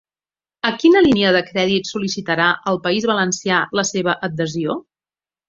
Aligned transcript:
A 0.69 0.69
quina 0.83 1.03
línia 1.07 1.33
de 1.35 1.41
crèdit 1.49 1.89
sol·licitarà 1.89 2.47
el 2.73 2.81
País 2.87 3.07
Valencià 3.13 3.61
la 3.83 3.87
seva 3.93 4.19
adhesió? 4.31 4.81